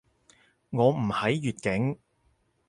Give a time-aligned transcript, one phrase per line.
[0.71, 1.99] 我唔喺粵境